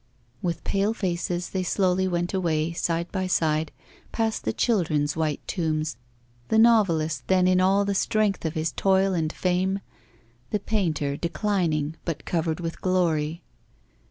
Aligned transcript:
With 0.41 0.63
pale 0.63 0.95
faces, 0.95 1.51
they 1.51 1.61
slowly 1.61 2.07
went 2.07 2.33
away, 2.33 2.71
side 2.73 3.11
by 3.11 3.27
side, 3.27 3.71
past 4.11 4.45
the 4.45 4.51
children's 4.51 5.15
white 5.15 5.47
tombs, 5.47 5.95
the 6.47 6.57
novelist 6.57 7.27
then 7.27 7.47
in 7.47 7.61
all 7.61 7.85
the 7.85 7.93
strength 7.93 8.43
of 8.43 8.55
his 8.55 8.71
toil 8.71 9.13
and 9.13 9.31
fame, 9.31 9.77
the 10.49 10.59
painter 10.59 11.15
declining 11.17 11.97
but 12.03 12.25
covered 12.25 12.59
with 12.59 12.81
glory. 12.81 13.43